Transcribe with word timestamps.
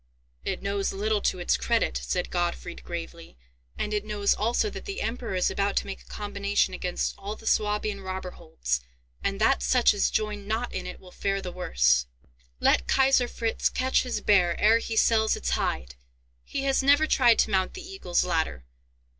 "It 0.43 0.63
knows 0.63 0.91
little 0.93 1.21
to 1.21 1.37
its 1.37 1.57
credit," 1.57 1.95
said 1.95 2.31
Gottfried, 2.31 2.83
gravely; 2.83 3.37
"and 3.77 3.93
it 3.93 4.03
knows 4.03 4.33
also 4.33 4.67
that 4.71 4.85
the 4.85 4.99
Emperor 5.03 5.35
is 5.35 5.51
about 5.51 5.75
to 5.75 5.85
make 5.85 6.01
a 6.01 6.05
combination 6.07 6.73
against 6.73 7.13
all 7.19 7.35
the 7.35 7.45
Swabian 7.45 8.01
robber 8.01 8.31
holds, 8.31 8.81
and 9.23 9.39
that 9.39 9.61
such 9.61 9.93
as 9.93 10.09
join 10.09 10.47
not 10.47 10.73
in 10.73 10.87
it 10.87 10.99
will 10.99 11.11
fare 11.11 11.39
the 11.39 11.51
worse." 11.51 12.07
"Let 12.59 12.87
Kaiser 12.87 13.27
Fritz 13.27 13.69
catch 13.69 14.01
his 14.01 14.21
bear 14.21 14.59
ere 14.59 14.79
he 14.79 14.95
sells 14.95 15.35
its 15.35 15.51
hide! 15.51 15.93
He 16.43 16.63
has 16.63 16.81
never 16.81 17.05
tried 17.05 17.37
to 17.37 17.51
mount 17.51 17.75
the 17.75 17.87
Eagle's 17.87 18.23
Ladder! 18.25 18.65